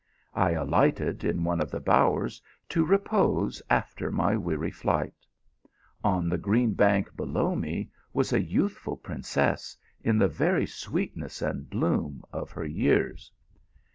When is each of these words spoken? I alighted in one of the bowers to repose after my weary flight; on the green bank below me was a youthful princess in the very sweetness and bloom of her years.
I 0.33 0.53
alighted 0.53 1.23
in 1.23 1.43
one 1.43 1.61
of 1.61 1.69
the 1.69 1.79
bowers 1.79 2.41
to 2.69 2.83
repose 2.83 3.61
after 3.69 4.09
my 4.09 4.35
weary 4.35 4.71
flight; 4.71 5.13
on 6.03 6.27
the 6.27 6.39
green 6.39 6.73
bank 6.73 7.15
below 7.15 7.53
me 7.53 7.91
was 8.11 8.33
a 8.33 8.41
youthful 8.41 8.97
princess 8.97 9.77
in 10.03 10.17
the 10.17 10.27
very 10.27 10.65
sweetness 10.65 11.43
and 11.43 11.69
bloom 11.69 12.23
of 12.33 12.49
her 12.49 12.65
years. 12.65 13.31